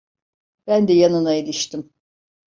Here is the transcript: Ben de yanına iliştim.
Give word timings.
Ben 0.67 0.87
de 0.87 0.93
yanına 0.93 1.35
iliştim. 1.35 1.93